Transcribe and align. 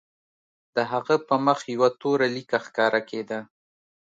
د 0.75 0.77
هغه 0.91 1.15
په 1.27 1.35
مخ 1.45 1.59
یوه 1.73 1.89
توره 2.01 2.27
لیکه 2.35 2.57
ښکاره 2.65 3.01
کېده 3.09 3.39